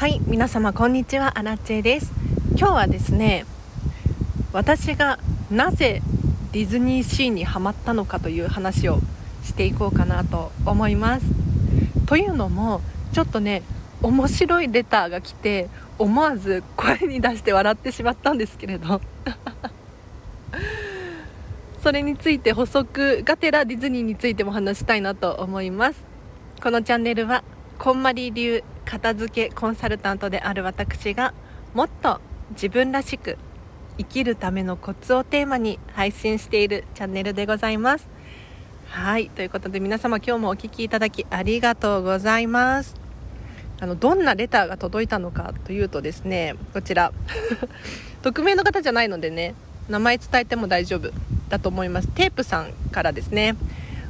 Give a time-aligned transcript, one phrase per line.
[0.00, 1.38] はい皆様こんにちは。
[1.38, 2.10] アラチェです。
[2.56, 3.44] 今日はですね
[4.50, 5.18] 私が
[5.50, 6.00] なぜ
[6.52, 9.00] ディズニーシーにハマったのかという話を
[9.44, 11.26] していこうかなと思います。
[12.06, 12.80] というのも
[13.12, 13.62] ちょっとね
[14.00, 15.68] 面白いレターが来て
[15.98, 19.02] 思わず声に出して笑ってしまったんですけれど。
[21.84, 26.02] それについて補足がてらディズニーについても話したいなと思います。
[26.62, 27.44] このチャンネルは
[27.78, 31.32] こんまり流片付けコンサルタントである私が
[31.74, 33.38] もっと自分らしく
[33.98, 38.08] 生きるためのコツをテーマに配信しているチャンネルでございます。
[38.88, 42.96] はいということで皆様今日もお聴きいただきありがとうございます。
[43.78, 47.12] あのどんなレターが届いたのかというとですねこちら。
[48.22, 49.54] 匿名の方じゃないのでね
[49.88, 51.12] 名前伝えても大丈夫
[51.48, 52.08] だと思います。
[52.08, 53.54] テープさんからですね。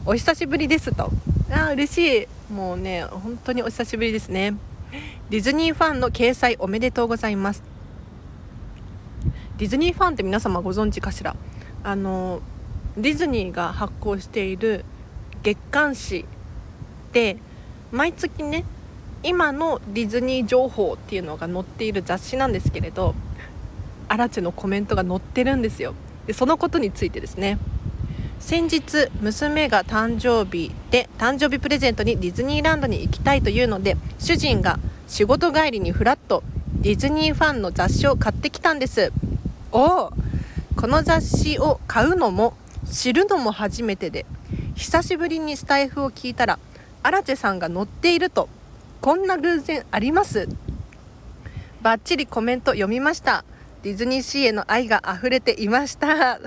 [0.07, 1.11] お久しぶりですと。
[1.53, 2.29] あ嬉しい。
[2.51, 4.55] もうね本当にお久しぶりですね。
[5.31, 7.63] ディズニーファンの掲載おめでとうございます。
[9.59, 11.37] ディズニーファンって皆様ご存知かしら？
[11.83, 12.41] あの
[12.97, 14.85] ディズニーが発行している
[15.43, 16.25] 月刊誌
[17.13, 17.37] で
[17.93, 18.65] 毎月ね
[19.23, 23.15] 今のディズニー情報っていうのが載っている雑誌なんですけれど
[24.09, 25.95] アラチェのコメントが載ってるんですよ。
[26.27, 27.59] でそのことについてですね。
[28.41, 36.45] 先日娘が誕生日で誕生日プレゼントにディズニーランドに行きたいというので主人が仕事帰りにフラッと
[36.83, 39.13] ディズニーファンの雑誌を買ってきたんです。
[39.73, 40.13] おお
[40.77, 42.55] この雑誌を買うのも
[42.89, 44.25] 知るのも初めてで
[44.77, 46.61] 久しぶりにスタイフを聞いたら
[47.03, 48.49] アラチェさんが載っていると
[49.01, 50.49] こんな偶然あります。
[51.83, 53.45] バッチリコメント読みました。
[53.83, 56.39] ディズニーシーへの愛が溢れていました。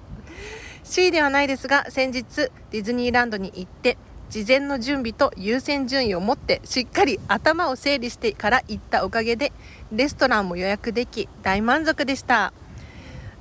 [0.84, 2.24] C ではないですが先日
[2.70, 3.98] ディズニーランドに行って
[4.30, 9.52] 事前の準備と優先順位を持ってしっかり頭を整理してから行ったおかげで
[9.92, 12.52] レストランも予約でき大満足でした。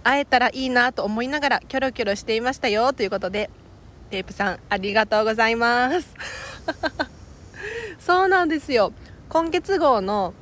[0.04, 3.50] 会えたらいいなと思いながらキョロキョロしていましたよということで
[4.10, 6.14] テープさんありがとうございます。
[7.98, 8.92] そうなんですよ。
[9.30, 10.34] 今月号の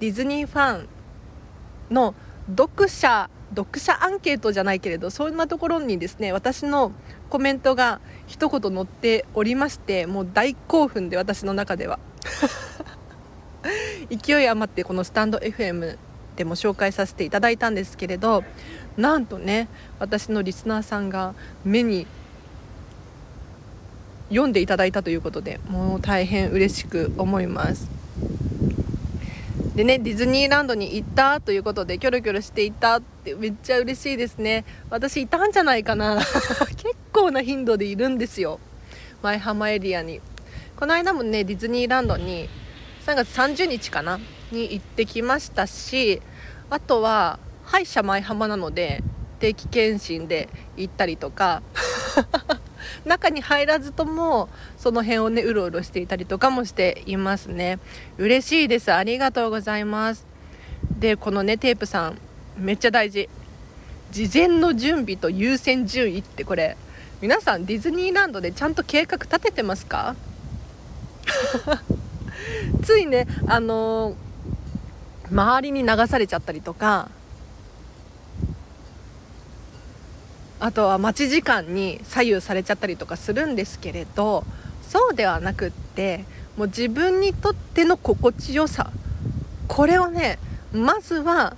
[0.00, 0.88] ディズニーファン
[1.90, 2.14] の
[2.48, 6.92] 読者読者アンケートじゃないけれどそんなところにですね私の
[7.30, 11.98] コメントが一言載っておりましてもう大興奮で私の中では。
[14.08, 15.98] 勢い余ってこのスタンド FM
[16.36, 18.44] でも紹介させていただいたんですけれど
[18.96, 19.68] なんとね
[19.98, 21.34] 私のリスナーさんが
[21.64, 22.06] 目に
[24.28, 27.88] 読んでいただいたということでもう大変嬉しく思います。
[29.74, 34.64] でねディズニーランドに行ったということでキョロキョロしていたってめっちゃ嬉しいですね。
[34.90, 36.16] 私いたんじゃないかな。
[36.76, 38.60] 結構な頻度でいるんですよ。
[39.22, 40.20] 舞浜エリアに。
[40.76, 42.48] この間もねディズニーランドに
[43.06, 44.20] 3月30日かな？
[44.52, 46.22] に行ってきましたし
[46.70, 49.02] あとは歯医者舞浜なので
[49.40, 51.62] 定期検診で行ったりとか
[53.04, 57.78] 中に入らずともその辺をねうろうろしていたりとかもしていますね。
[58.18, 58.92] 嬉しいです。
[58.92, 60.26] ありがとうございます。
[60.98, 62.18] でこのねテープさん
[62.56, 63.28] めっちゃ大事。
[64.12, 66.76] 事前の準備と優先順位ってこれ。
[67.22, 70.14] 皆さんディズニーランドでちゃんと計画立ててますか？
[72.84, 77.08] ついねあのー、周りに流されちゃったりとか
[80.60, 84.44] あとは待ち時間に左右されちゃったりとかするんですけれど
[84.88, 86.24] そうではなくって
[86.56, 88.90] もう自分にとっての心地よさ。
[89.68, 90.38] これをね
[90.72, 91.56] まずは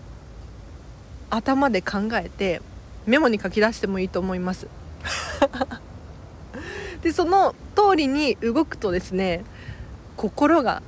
[1.31, 2.63] 頭で考えて
[3.07, 4.67] メモに書き出してもいいと思います。
[7.03, 9.45] でその通りに動くとですね
[10.17, 10.83] 心が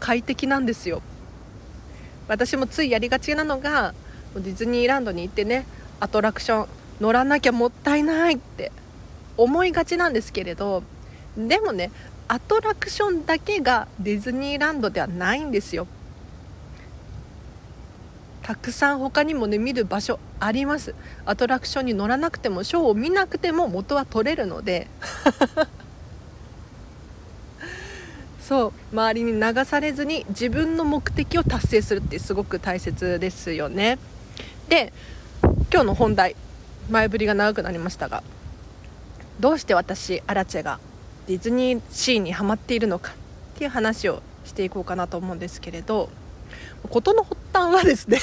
[0.00, 1.02] 快適なんですよ。
[2.28, 3.94] 私もついやりがちなのが
[4.34, 5.66] ディズニーランドに行ってね
[6.00, 6.68] アトラクション
[7.00, 8.72] 乗らなきゃもったいないって
[9.36, 10.82] 思いがちなんですけれど
[11.36, 11.90] でもね
[12.28, 15.86] アトラクションだけがディズニーランドではないんですよ
[18.52, 20.94] たくさん他にもね見る場所あります。
[21.24, 24.88] アトラクションに乗らなくてもショーを見なくても元は取れるので。
[28.46, 28.72] そう。
[28.92, 33.98] 周りに流されずに自分の目的を達成するってすごく大切ですよね。
[34.68, 34.92] で
[35.72, 36.36] 今日の本題。
[36.90, 38.22] 前振りが長くなりましたが。
[39.40, 40.78] どうして私アラチェが
[41.26, 43.14] ディズニーシーにはまっているのかっ
[43.56, 46.10] ていう話をしていこうかなと思うんですけれど。
[46.88, 48.18] 事の発端はですね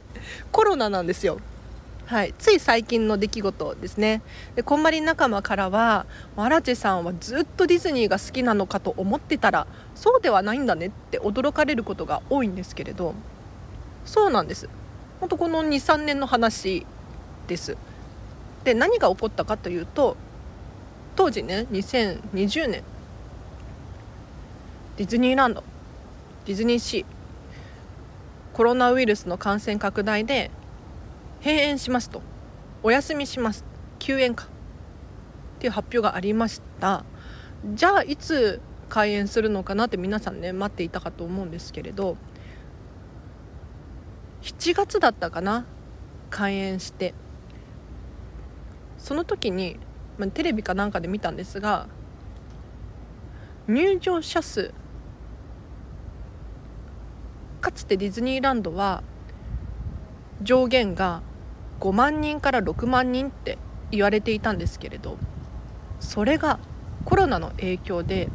[0.52, 1.38] コロナなんですよ。
[2.06, 4.22] はい、つい最近の出来事ですね。
[4.56, 6.06] でこんまり仲間からは
[6.36, 13.14] 荒地さんはずっとディズニーが好きなのかと思ってたらそうではないんだねって驚かれることが多いんですけれど
[14.06, 14.70] そうなんです。
[15.20, 16.86] 本当この23年の話
[17.46, 17.76] です。
[18.64, 20.16] で何が起こったかというと
[21.14, 22.82] 当時ね2020年
[24.96, 25.62] ディズニーランド
[26.46, 27.17] ディズニーシー
[28.58, 30.50] コロナウイルスの感染拡大で
[31.44, 32.22] 閉園しますと。
[32.82, 33.64] お休みします。
[34.00, 34.46] 休園か。
[34.46, 34.48] っ
[35.60, 37.04] ていう発表がありました。
[37.72, 42.16] じゃあいつ開園するのかなって皆さんね待っていたかと思うんですけれど。
[44.42, 45.64] 7月だったかな。
[46.28, 47.14] 開園して。
[48.96, 49.78] その時に、
[50.18, 51.86] まあ、テレビかなんかで見たんですが
[53.68, 54.74] 入場者数
[57.58, 59.02] かつてディズニーランドは
[60.42, 61.22] 上限が
[61.80, 63.58] 5万人から6万人って
[63.90, 65.16] 言われていたんですけれど
[66.00, 66.58] それが
[67.04, 68.28] コロナの影響で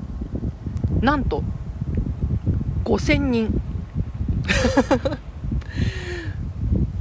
[1.02, 1.44] なんと
[2.84, 3.62] 5000人。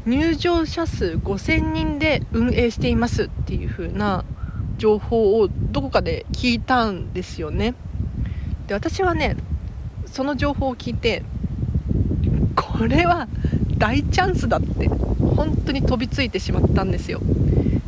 [0.05, 4.25] 入場者数5000人で運営していますっていう風な
[4.77, 7.75] 情報をどこかで聞いたんですよね。
[8.67, 9.37] で私はね
[10.07, 11.23] その情報を聞いて
[12.83, 13.29] これは
[13.79, 17.21] 大チャンスだって本当に飛びついてしまったんですよ。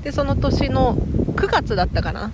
[0.04, 2.30] でその年の9月だったかな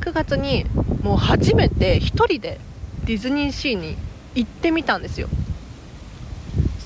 [0.00, 0.64] ？9月に
[1.02, 2.60] もう初めて1人で
[3.04, 3.98] ディズニーシーに
[4.34, 5.28] 行ってみたんですよ。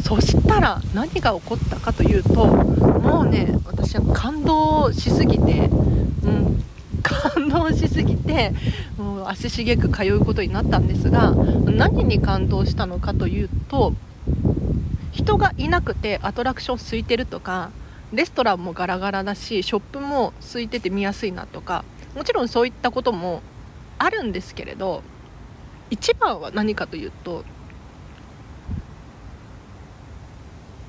[0.02, 5.69] そしたら何が起こったかというともうね私は感動しすぎて、
[6.24, 6.64] うん、
[7.00, 8.52] 感動しすぎて
[8.98, 13.94] もう足しげく通うことになったんですが何に感動したのかというと
[15.12, 17.70] 人がいなくてアトラクション空いてるとか
[18.12, 23.42] レストランもガラガラだしショップも空いてて見やすいなとかもちろんそういったことも
[23.98, 25.02] あるんですけれど
[25.90, 27.44] 一番は何かというと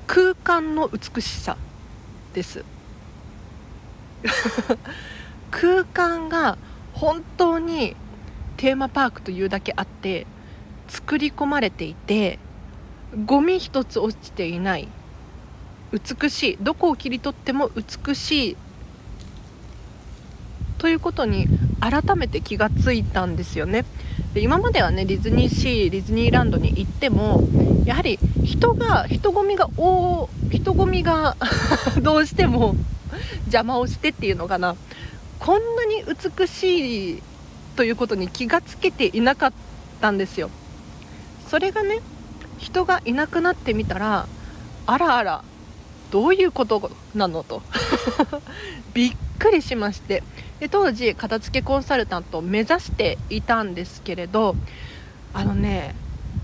[0.06, 1.56] 空間の美しさ
[2.34, 2.64] です。
[5.50, 6.58] 空間が
[6.92, 7.96] 本当に
[8.56, 10.26] テーマパークというだけあって
[10.88, 12.38] 作り込まれていて
[13.24, 14.88] ゴミ一つ落ちていない。
[15.92, 16.58] 美しい。
[16.60, 18.56] どこを切り取っても美しい。
[20.78, 21.46] ということに
[21.80, 23.84] 改めて気がついたんですよね。
[24.34, 27.42] で今まではねディズニーシーディズニーランドに行っても
[27.84, 31.36] やはり人が人混みが大人混みが
[32.02, 32.74] どうしても
[33.44, 34.76] 邪魔をしてっていうのかな。
[35.38, 37.22] こんなに美しい
[37.76, 39.52] ということに気がつけていなかっ
[40.00, 40.50] たんですよ。
[41.48, 42.00] それがね
[42.64, 44.26] 人がいなくなってみたら
[44.86, 45.44] あらあら
[46.10, 47.60] どういうことなのと
[48.94, 50.22] びっくりしまして
[50.60, 54.56] で当時片付けコンサルタントを目指していたんですけれど
[55.34, 55.94] あのね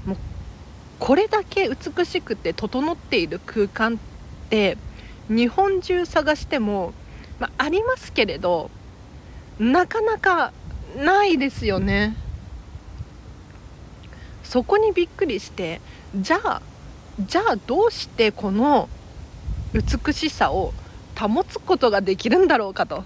[0.04, 0.16] もう
[0.98, 3.96] これだけ美しくて整っている空間っ
[4.50, 4.76] て
[5.30, 6.92] 日本中探しても、
[7.38, 8.70] まあ、りますけれど
[9.58, 10.52] なかなか
[10.98, 12.14] ないですよね。
[14.42, 15.80] そこにびっくりして
[16.16, 16.62] じゃあ
[17.20, 18.88] じゃあどうしてこの
[19.72, 20.72] 美しさを
[21.18, 23.04] 保つことができるんだろうかと。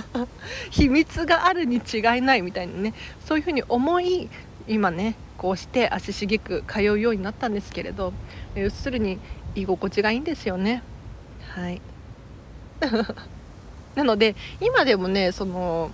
[0.70, 2.94] 秘密があるに違いないみたいにね。
[3.26, 4.30] そういうふうに思い
[4.68, 8.12] 今ねこうして足しげく通うようになったんですけれど
[8.54, 9.18] 要するに
[9.54, 10.82] 居心地がいいんですよね。
[11.48, 11.80] はい。
[13.94, 15.90] なので今でもねその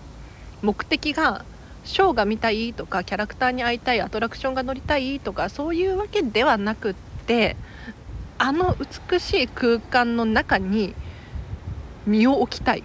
[0.62, 1.44] 目的が
[1.88, 6.94] ショーが見たいとかキャラクターに会いたいアトラクションが乗りたいとかそういうわけではなくっ
[7.26, 7.56] て
[8.36, 8.76] あの
[9.10, 10.94] 美しい空間の中に
[12.06, 12.84] 身を置きたい。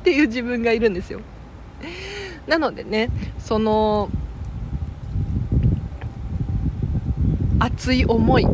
[0.00, 1.20] っていう自分がいるんですよ。
[2.46, 4.08] なのでねその
[7.58, 8.46] 熱い思い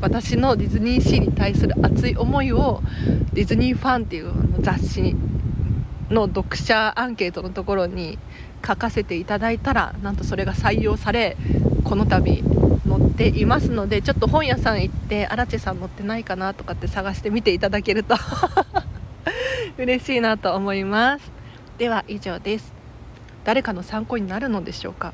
[0.00, 2.82] 私のディズニーシーに対する熱い思いを
[3.34, 5.14] ディズニーファンっていう雑誌
[6.12, 8.18] の読者アンケートのところに
[8.64, 11.36] 書かせていただいたらなんとそれが採用され
[11.84, 12.42] この度
[12.86, 18.14] 載っていますのでちょっと本屋さん行って荒地さん載ってないかなとかって探してみていただけると
[19.78, 21.32] 嬉しいなと思います。
[21.78, 22.72] では以上です。
[23.44, 25.12] 誰かの参考になるのでしょうか？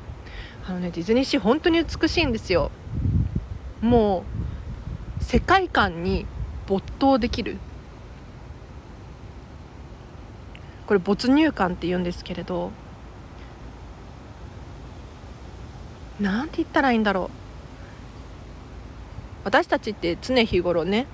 [0.67, 2.69] あのねディズニーシー本当に美しいんですよ。
[3.81, 4.23] も
[5.19, 6.25] う世界観に
[6.67, 7.57] 没頭できる。
[10.89, 12.71] これ没入感って言うんですけれど
[16.19, 17.29] なんて言ったらいいんだろう。
[19.43, 21.05] 私たちって常日頃ね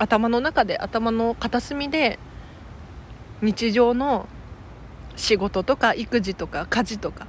[0.00, 2.18] 頭の中で頭の片隅で
[3.42, 4.26] 日常の
[5.14, 7.28] 仕事とか育児とか家事とか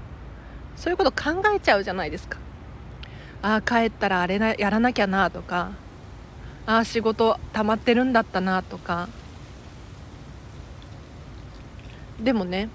[0.78, 2.40] そういうこと考えちゃうじゃないですか。
[3.44, 5.74] ああ帰ったらあれなやらなきゃなとか
[6.66, 9.10] ああ仕事溜まってるんだったなとか
[12.22, 12.70] でもね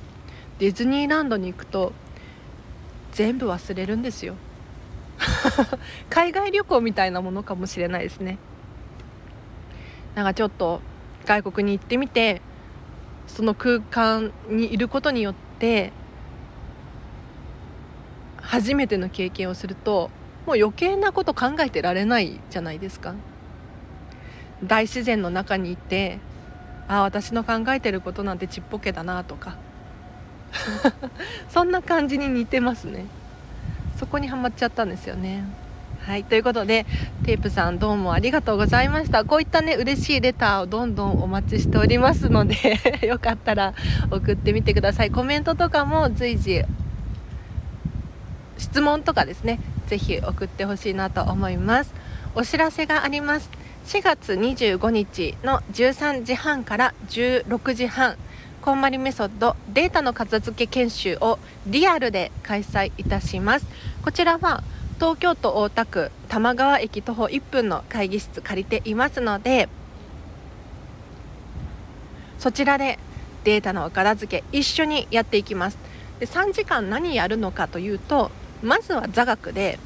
[0.58, 1.92] ディズニーランドに行くと
[3.12, 4.34] 全部忘れるんですよ。
[6.08, 8.38] 海外旅行みたいなものかもしれないですね。
[10.14, 10.80] なんかちょっと
[11.24, 12.40] 外国に行ってみて
[13.26, 15.92] その空間にいることによって
[18.40, 20.10] 初めての経験をすると
[20.46, 23.14] もう余計なこと考えてられないじゃないですか。
[24.64, 26.18] 大自然の中にいて
[26.98, 29.56] あ私の考えてることなんてちっぽけだなとか。
[31.48, 33.06] そんな感じに似てますね。
[33.98, 35.44] そこにはまっちゃったんですよね。
[36.00, 36.84] はいということで
[37.24, 39.24] テープさんどうもありがとうございました。
[39.24, 42.56] こういったね嬉しいレターをどんどんお待ちしておりますので
[43.06, 43.72] よかったら
[44.10, 45.10] 送ってみてください。
[45.10, 46.62] コメントとかも随時
[48.58, 51.94] 質問とかですねぜひ送ってほしいなと思います。
[52.34, 53.61] お知らせがあります。
[53.86, 58.16] 4月25日の13時半から16時半
[58.60, 63.66] こんまりメソッドデータの片付け研修をリアルで開催いたします。
[64.04, 64.62] こちらは
[65.00, 69.68] 東京都大田区玉川駅徒歩1分の会議室借りていますので
[72.38, 73.00] そちらで
[73.42, 75.78] データのお片付け一緒にやっていきます。
[76.20, 78.30] で3時間何やるのかというと
[78.62, 79.80] まずは座学で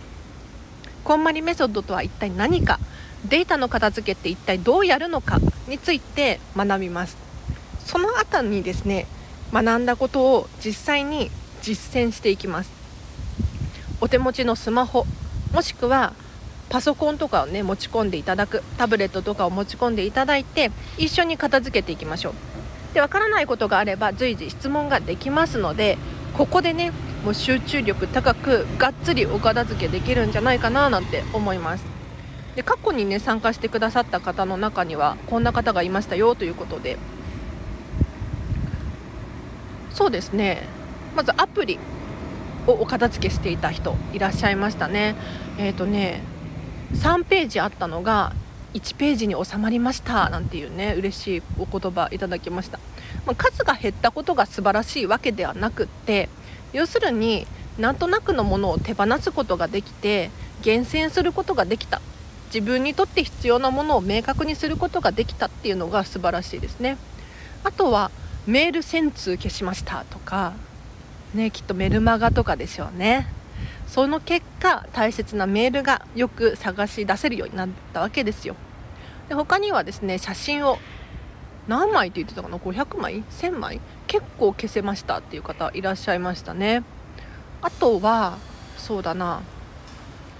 [1.02, 2.78] こんまりメソッドとは一体何か
[3.24, 7.16] データの片付けって一体どうやるのかについて学びます。
[7.84, 9.06] その後にですね
[9.52, 11.30] 学んだことを実際に
[11.62, 12.70] 実践していきます。
[14.00, 15.06] お手持ちのスマホ
[15.52, 16.12] もしくは
[16.68, 22.34] パソコンとかをね持ち込んでいただくタブレットとかを持ち込んでいただいて一緒に片付けていきましょう。
[22.94, 25.98] でわからないことがあれば随時質問ができますので
[26.36, 26.92] ここでね
[27.24, 31.95] もう集中力高くがっつりお片付けできるんじゃないかななんて思います。
[32.56, 36.98] で過去にね参加してくださった方の中にはこんな方がいましたよということで。
[39.92, 40.62] そうですね。
[41.14, 41.78] まずアプリ
[42.66, 45.14] をお片付けしていた人いらっしゃいましたね。
[45.58, 46.22] えっ、ー、とね
[46.94, 48.32] 3ページあったのが
[48.74, 52.78] 1ページに収まりましたなんていうね嬉しいお言葉いただきました、
[53.24, 56.28] まあ、数が減ったことが素晴らしいわけではなくって
[56.74, 57.46] 要するに
[57.78, 60.30] なんとなくのものを手放すことができて
[60.62, 62.00] 厳選することができた。
[62.46, 66.96] 自分にとって必要なものを明確にすることができたっていうのが素晴らしいですね。
[67.64, 68.10] あとは
[68.46, 70.52] メール1000通消しましたとか
[71.34, 73.26] ねきっとメルマガとかでしょうね。
[73.88, 78.56] その結果大切なメールがよく探し出せるようになったわけですよ。
[79.28, 80.78] で他にはですね写真を
[81.68, 83.80] 何枚って言ってたかな？500枚？1000枚？
[84.06, 86.84] 結構消せましたっていう方いらっしゃいましたね。
[87.62, 88.38] あとは
[88.76, 89.42] そうだな。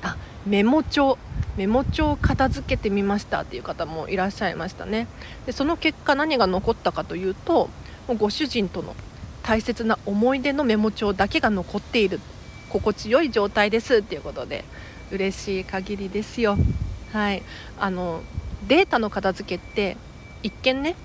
[0.03, 1.19] あメモ帳。
[1.57, 5.07] メモ帳を片付けてみましたっていう方もいらっしゃいましたね。
[5.47, 7.71] でその結果何が残ったかというと
[8.07, 8.95] もうご主人との
[9.43, 12.21] 大切な思い出のメモ帳だけが残っている。
[12.69, 14.65] 心地よい状態ですっていうことで
[15.11, 16.59] 嬉しい限りですよ。
[17.13, 17.43] はい。
[17.79, 18.23] あの
[18.69, 19.97] データの片付けって
[20.43, 20.97] 一見ね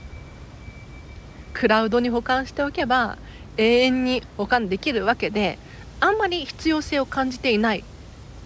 [1.54, 3.18] クラウドに保管しておけば
[3.58, 5.60] 永遠に保管できるわけで
[6.00, 7.84] あんまり必要性を感じていない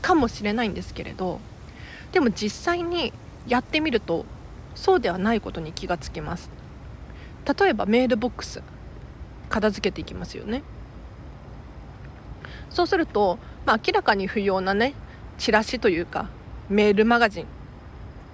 [0.02, 1.40] かもしれないんですけれど
[2.16, 3.12] でも実際に
[3.46, 4.26] やってみると
[4.74, 6.50] そうではないことに気がつきます。
[7.60, 8.64] 例えばメールボックス
[9.50, 10.64] 片付けていきますよね。
[12.70, 14.94] そうすると、まあ、明らかに不要なね
[15.38, 16.30] チラシというか
[16.70, 17.48] メールマガジン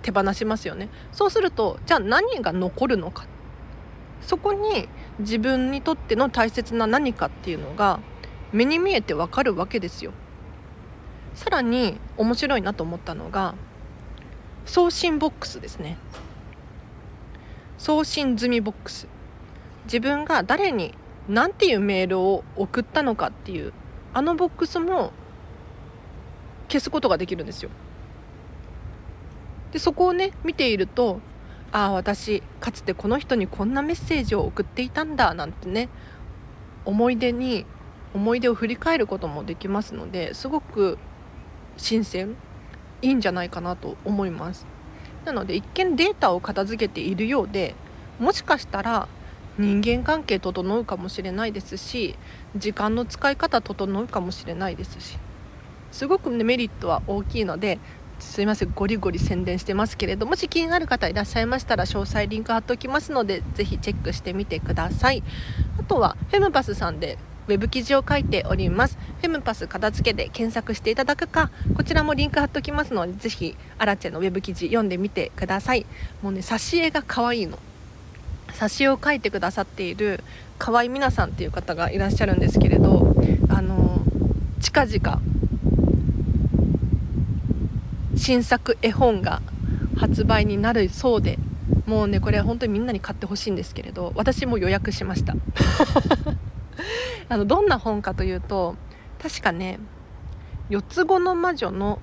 [0.04, 0.90] 手放しますよね。
[1.12, 3.26] そうするとじゃあ何が残るのか。
[4.22, 8.00] そこに自分にとっての大切な何かっていうのが
[8.54, 10.12] 目に見えてわかるわけですよ。
[11.34, 13.56] さらに面白いなと思ったのが
[14.66, 15.98] 送信ボックスですね。
[17.78, 19.08] 送信済みボックス。
[19.86, 20.94] 自分が誰に
[21.28, 23.74] 何ていうメールを送ったのかっていう
[24.14, 25.12] あのボックスも
[26.68, 27.70] 消すことができるんですよ。
[29.72, 31.22] でそこをね見ていると
[31.72, 35.90] ああ私かつてこの人にこんなメッセージを送っていたんだなんてね
[36.84, 37.66] 思い出に
[38.14, 40.98] 思い出を振り返ることもできますのですごく
[41.78, 42.36] 新鮮
[43.02, 44.66] いいんじゃないかなと思います。
[45.26, 47.76] なので一見データを片付けているようで
[48.20, 49.08] もしかしたら
[49.58, 52.16] 人間関係整うかもしれないですし
[52.56, 55.18] 時間の使い方整うかもしれないですし
[55.92, 57.80] すごく、ね、メリットは大きいので
[58.20, 65.24] すいませんゴリゴリ宣伝してますけれどもし気になる方いらっしゃいましたら詳細リンク貼っておきますのでぜひチェックしてみてください。
[65.80, 67.18] あとはフェムパスさんで
[67.48, 68.98] ウェブ記事を書いております。
[69.20, 75.86] フェムパス片付けで検索していただくかこちらもリンク貼っておきますのでぜひアラチェのウェブ記事読んでみてください。
[76.22, 77.60] もうね挿絵が可愛いの。
[78.54, 80.24] 挿絵を描いてくださっている
[80.60, 83.16] 河合美奈さんっていう方がいらっしゃるんですけれど
[83.50, 84.02] あの
[84.60, 85.22] 近々
[88.18, 89.42] 新作絵本が
[89.96, 91.40] 発売になるそうで
[91.86, 95.36] もうねこれは本当にみんなに買ってほしいんですけれど私も予約しました。
[97.30, 98.76] あのどんな本かというと
[99.22, 99.80] 確かね
[100.70, 102.00] 四つ子の魔女の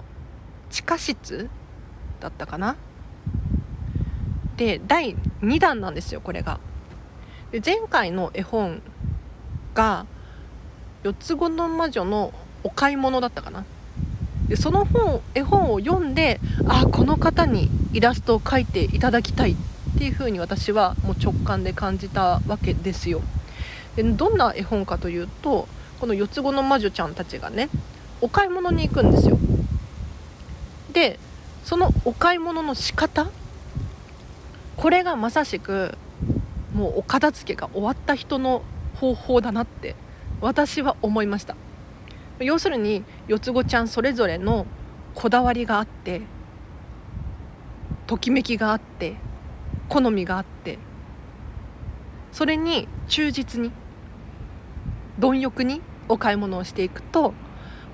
[0.71, 1.49] 地下室
[2.21, 2.77] だったかな？
[4.57, 6.61] で第2弾なんですよこれが。
[7.51, 8.83] で前回の絵本
[9.75, 10.07] が
[11.03, 12.33] 四つ子の魔女の
[12.65, 13.65] お買い物だったかな？
[14.49, 19.57] でその本絵本を読んであこの方にイラストを描いていただきたいっ
[19.99, 23.23] ていう風に私はもう直感で感じたわけですよ。
[23.99, 25.67] でどんな絵本かというと
[25.99, 27.69] この四つ子の魔女ちゃんたちがね
[28.21, 29.37] お買い物に行くんですよ。
[30.93, 31.19] で
[31.65, 33.29] そのお買い物の仕方
[34.77, 35.99] これがまさしく
[36.73, 38.63] もうお片付けが終わった人の
[38.95, 39.97] 方法だなって
[40.41, 41.57] 私は思いました。
[42.39, 44.65] 要するに四つ子ちゃんそれぞれの
[45.17, 46.23] こだわりがあって
[48.07, 49.17] ときめきがあって
[49.89, 50.79] 好みがあって
[52.31, 53.73] それに忠実に
[55.19, 57.35] 貪欲にお買い物をしていくと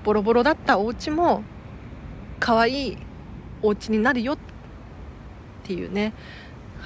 [0.03, 1.43] ボロボロだったお家も
[2.39, 2.97] 可愛い
[3.61, 4.37] お家になるよっ
[5.63, 6.13] ていうね。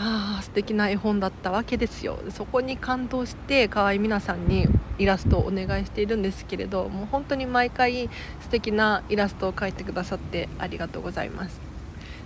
[0.02, 2.20] ああ素敵な絵本だったわけですよ。
[2.30, 4.66] そこに感動して河合美奈さんに
[4.98, 11.60] イラストをお願いしているんですけれどもう本当に毎回素敵なイラストを描いてくださってありがとうございます。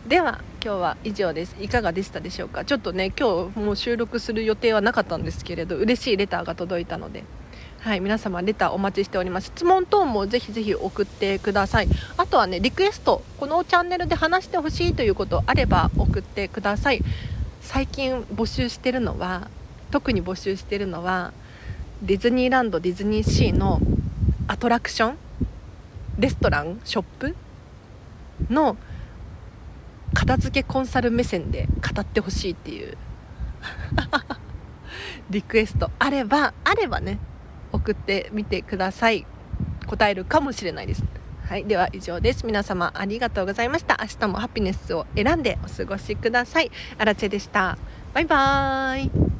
[0.08, 1.56] では今日は以上です。
[1.60, 2.64] いかがでしたでしょうか？
[2.64, 7.24] ちょっとね今日もう収録する予定はなかったんですけれど嬉しいレターが届いたので。
[7.84, 9.48] はい、皆様レターお待ちしております。
[9.48, 11.90] 質問等もぜひぜひ送ってください。
[12.16, 17.02] あとはねリクエストこのチャンネルで話してほしいということあれば送ってください。
[17.60, 19.50] 最近募集してるのは
[19.92, 21.34] 特に募集してるのは
[22.02, 23.82] ディズニーランドディズニーシーの
[24.48, 25.18] アトラクション
[26.18, 27.36] レストランショップ
[28.50, 28.78] の
[30.14, 32.98] 片付けコンサル目線で語ってほしいっていう
[35.30, 37.20] リクエストあればあればね
[37.74, 39.26] 送ってみてください。
[39.88, 41.04] 答えるかもしれないです。
[41.46, 42.46] はいでは以上です。
[42.46, 43.98] 皆様ありがとうございました。
[44.02, 46.72] 明日もハピネスを選んでお過ごしください。
[46.98, 47.78] アラチェでした。
[48.14, 49.33] バイバーイ。